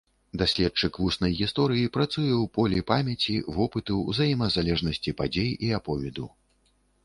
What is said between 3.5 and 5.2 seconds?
вопыту, узаемазалежнасці